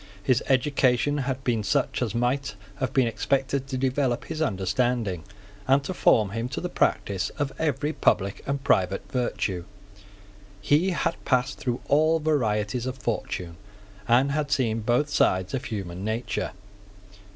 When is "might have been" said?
2.15-3.05